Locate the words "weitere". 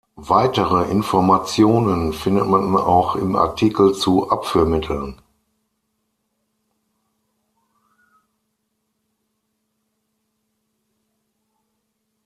0.15-0.89